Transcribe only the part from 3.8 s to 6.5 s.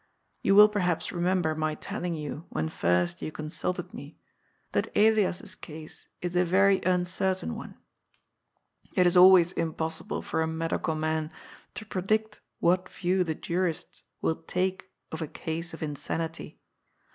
me, that Elias's case is a